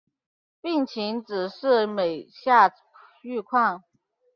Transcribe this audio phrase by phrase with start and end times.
[0.61, 2.73] 病情只是每下
[3.21, 3.83] 愈况